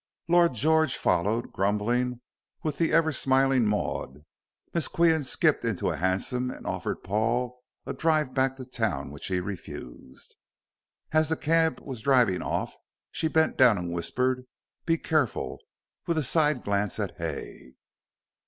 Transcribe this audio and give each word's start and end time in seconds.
Lord 0.27 0.55
George 0.55 0.97
followed, 0.97 1.51
grumbling, 1.53 2.21
with 2.63 2.79
the 2.79 2.91
ever 2.91 3.11
smiling 3.11 3.67
Maud. 3.67 4.25
Miss 4.73 4.87
Qian 4.87 5.23
skipped 5.23 5.63
into 5.63 5.91
a 5.91 5.95
hansom, 5.95 6.49
and 6.49 6.65
offered 6.65 7.03
Paul 7.03 7.61
a 7.85 7.93
drive 7.93 8.33
back 8.33 8.55
to 8.55 8.65
town 8.65 9.11
which 9.11 9.27
he 9.27 9.39
refused. 9.39 10.37
As 11.11 11.29
the 11.29 11.37
cab 11.37 11.79
was 11.81 12.01
driving 12.01 12.41
off 12.41 12.73
she 13.11 13.27
bent 13.27 13.57
down 13.59 13.77
and 13.77 13.93
whispered, 13.93 14.47
"Be 14.87 14.97
careful," 14.97 15.59
with 16.07 16.17
a 16.17 16.23
side 16.23 16.63
glance 16.63 16.99
at 16.99 17.17
Hay. 17.19 17.75